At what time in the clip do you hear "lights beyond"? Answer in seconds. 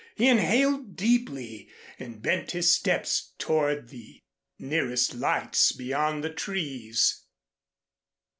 5.13-6.23